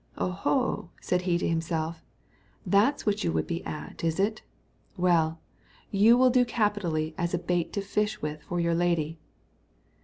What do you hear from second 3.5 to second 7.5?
at, is it? Well, you will do capitally as a